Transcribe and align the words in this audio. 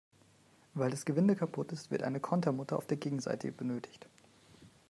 Weil 0.73 0.89
das 0.89 1.05
Gewinde 1.05 1.35
kaputt 1.35 1.71
ist, 1.71 1.91
wird 1.91 2.01
eine 2.01 2.19
Kontermutter 2.19 2.75
auf 2.75 2.87
der 2.87 2.97
Gegenseite 2.97 3.51
benötigt. 3.51 4.07